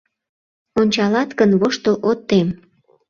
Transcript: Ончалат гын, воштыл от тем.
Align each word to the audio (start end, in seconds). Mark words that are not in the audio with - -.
Ончалат 0.79 1.29
гын, 1.39 1.51
воштыл 1.61 1.95
от 2.09 2.19
тем. 2.29 2.47